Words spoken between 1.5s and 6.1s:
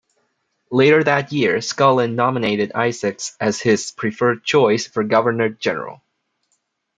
Scullin nominated Isaacs as his preferred choice for governor-general.